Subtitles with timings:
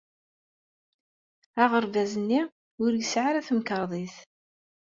[1.63, 2.41] Aɣerbaz-nni
[2.83, 4.15] ur yesɛi ara tamkarḍit.